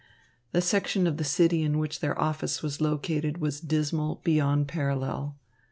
The 0.51 0.63
section 0.63 1.05
of 1.05 1.17
the 1.17 1.23
city 1.23 1.61
in 1.61 1.77
which 1.77 1.99
their 1.99 2.19
office 2.19 2.63
was 2.63 2.81
located 2.81 3.37
was 3.37 3.61
dismal 3.61 4.19
beyond 4.23 4.67
parallel. 4.67 5.35